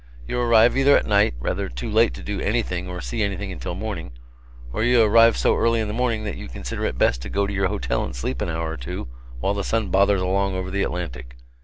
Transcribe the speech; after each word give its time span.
You 0.25 0.39
arrive 0.39 0.75
either 0.75 0.97
at 0.97 1.05
night, 1.05 1.35
rather 1.39 1.69
too 1.69 1.87
late 1.87 2.15
to 2.15 2.23
do 2.23 2.39
anything 2.41 2.89
or 2.89 3.01
see 3.01 3.21
anything 3.21 3.51
until 3.51 3.75
morning, 3.75 4.13
or 4.73 4.81
you 4.83 5.03
arrive 5.03 5.37
so 5.37 5.55
early 5.55 5.79
in 5.79 5.87
the 5.87 5.93
morning 5.93 6.23
that 6.23 6.37
you 6.37 6.47
consider 6.47 6.85
it 6.85 6.97
best 6.97 7.21
to 7.21 7.29
go 7.29 7.45
to 7.45 7.53
your 7.53 7.67
hotel 7.67 8.03
and 8.03 8.15
sleep 8.15 8.41
an 8.41 8.49
hour 8.49 8.71
or 8.71 8.77
two 8.77 9.07
while 9.41 9.53
the 9.53 9.63
sun 9.63 9.89
bothers 9.89 10.19
along 10.21 10.55
over 10.55 10.71
the 10.71 10.81
Atlantic. 10.81 11.35